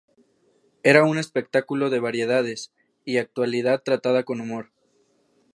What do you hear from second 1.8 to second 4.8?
de variedades, i actualidad tratada con humor.